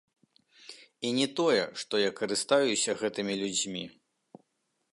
[1.09, 3.85] І не тое, што я карыстаюся гэтымі людзьмі.